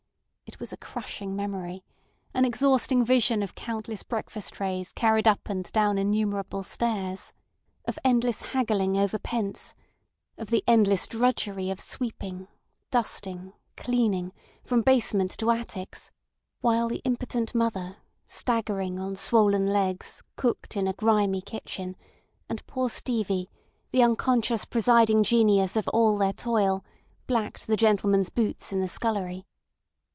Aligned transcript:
It 0.51 0.59
was 0.59 0.73
a 0.73 0.77
crushing 0.77 1.33
memory, 1.33 1.85
an 2.33 2.43
exhausting 2.43 3.05
vision 3.05 3.41
of 3.41 3.55
countless 3.55 4.03
breakfast 4.03 4.51
trays 4.53 4.91
carried 4.91 5.25
up 5.25 5.39
and 5.49 5.71
down 5.71 5.97
innumerable 5.97 6.61
stairs, 6.63 7.31
of 7.85 7.97
endless 8.03 8.41
haggling 8.47 8.97
over 8.97 9.17
pence, 9.17 9.73
of 10.37 10.49
the 10.49 10.61
endless 10.67 11.07
drudgery 11.07 11.69
of 11.69 11.79
sweeping, 11.79 12.49
dusting, 12.91 13.53
cleaning, 13.77 14.33
from 14.61 14.81
basement 14.81 15.31
to 15.37 15.49
attics; 15.51 16.11
while 16.59 16.89
the 16.89 17.01
impotent 17.05 17.55
mother, 17.55 17.95
staggering 18.27 18.99
on 18.99 19.15
swollen 19.15 19.67
legs, 19.67 20.21
cooked 20.35 20.75
in 20.75 20.85
a 20.85 20.91
grimy 20.93 21.41
kitchen, 21.41 21.95
and 22.49 22.67
poor 22.67 22.89
Stevie, 22.89 23.49
the 23.91 24.03
unconscious 24.03 24.65
presiding 24.65 25.23
genius 25.23 25.77
of 25.77 25.87
all 25.87 26.17
their 26.17 26.33
toil, 26.33 26.83
blacked 27.25 27.67
the 27.67 27.77
gentlemen's 27.77 28.29
boots 28.29 28.73
in 28.73 28.81
the 28.81 28.89
scullery. 28.89 29.45